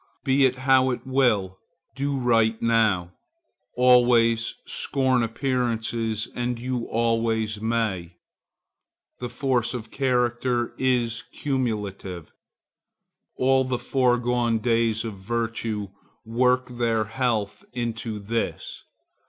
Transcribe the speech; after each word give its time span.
Be 0.23 0.45
it 0.47 0.55
how 0.55 0.89
it 0.89 1.05
will, 1.05 1.59
do 1.95 2.17
right 2.17 2.59
now. 2.59 3.13
Always 3.75 4.55
scorn 4.65 5.21
appearances 5.21 6.27
and 6.33 6.57
you 6.57 6.85
always 6.89 7.61
may. 7.61 8.17
The 9.19 9.29
force 9.29 9.75
of 9.75 9.91
character 9.91 10.73
is 10.79 11.23
cumulative. 11.31 12.31
All 13.37 13.63
the 13.63 13.77
foregone 13.77 14.57
days 14.57 15.05
of 15.05 15.19
virtue 15.19 15.89
work 16.25 16.65
their 16.79 17.03
health 17.03 17.63
into 17.71 18.17
this. 18.17 18.81